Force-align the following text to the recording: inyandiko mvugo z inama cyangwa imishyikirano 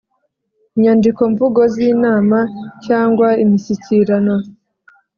inyandiko 0.75 1.21
mvugo 1.31 1.61
z 1.73 1.75
inama 1.91 2.39
cyangwa 2.85 3.27
imishyikirano 3.43 4.35